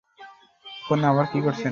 [0.83, 1.69] ফোনে আবার কি করছেন?